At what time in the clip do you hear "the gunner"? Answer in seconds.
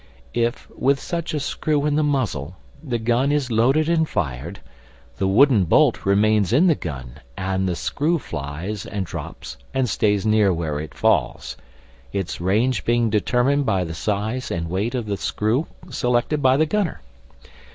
16.57-17.01